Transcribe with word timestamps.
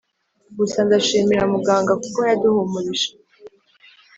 Gusa 0.57 0.77
ndashimira 0.87 1.43
muganga 1.53 1.93
kuko 2.03 2.19
yaduhumurije 2.29 3.09